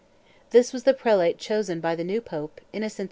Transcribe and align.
This 0.49 0.73
was 0.73 0.81
the 0.83 0.95
prelate 0.95 1.37
chosen 1.37 1.79
by 1.79 1.93
the 1.95 2.03
new 2.03 2.21
Pope, 2.21 2.59
Innocent 2.73 2.99
X. 2.99 2.99